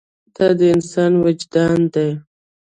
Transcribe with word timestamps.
دا 0.35 0.47
د 0.57 0.59
انسان 0.75 1.11
وجدان 1.25 1.79
دی. 1.93 2.09